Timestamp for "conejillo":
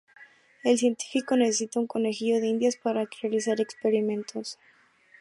1.85-2.41